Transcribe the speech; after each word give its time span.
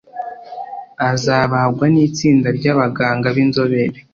azabagwa 1.11 1.85
n’itsinda 1.93 2.47
ry’abaganga 2.57 3.27
b’inzobere 3.35 3.97